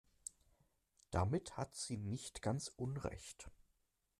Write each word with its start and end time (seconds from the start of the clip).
Damit 1.11 1.57
hat 1.57 1.75
sie 1.75 1.97
nicht 1.97 2.41
ganz 2.41 2.69
Unrecht. 2.75 3.51